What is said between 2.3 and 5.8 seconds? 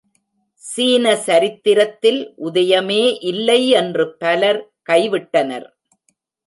உதயமே இல்லை என்று பலர் கைவிட்டனர்.